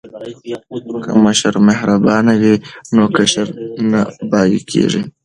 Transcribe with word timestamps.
که 1.03 1.11
مشر 1.25 1.53
مهربان 1.67 2.25
وي 2.41 2.53
نو 2.95 3.03
کشر 3.17 3.47
نه 3.91 4.01
باغی 4.31 4.59
کیږي. 4.71 5.01